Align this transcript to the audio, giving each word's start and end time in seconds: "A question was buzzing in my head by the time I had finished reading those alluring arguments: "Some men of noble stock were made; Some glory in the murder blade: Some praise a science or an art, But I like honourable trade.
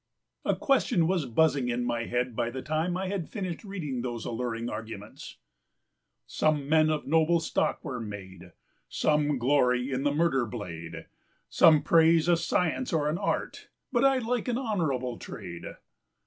"A 0.43 0.55
question 0.55 1.05
was 1.05 1.27
buzzing 1.27 1.69
in 1.69 1.85
my 1.85 2.05
head 2.05 2.35
by 2.35 2.49
the 2.49 2.63
time 2.63 2.97
I 2.97 3.07
had 3.07 3.29
finished 3.29 3.63
reading 3.63 4.01
those 4.01 4.25
alluring 4.25 4.67
arguments: 4.67 5.37
"Some 6.25 6.67
men 6.67 6.89
of 6.89 7.05
noble 7.05 7.39
stock 7.39 7.85
were 7.85 7.99
made; 7.99 8.53
Some 8.89 9.37
glory 9.37 9.91
in 9.91 10.01
the 10.01 10.09
murder 10.11 10.47
blade: 10.47 11.05
Some 11.49 11.83
praise 11.83 12.27
a 12.27 12.35
science 12.35 12.91
or 12.91 13.09
an 13.09 13.19
art, 13.19 13.69
But 13.91 14.03
I 14.03 14.17
like 14.17 14.49
honourable 14.49 15.19
trade. 15.19 15.65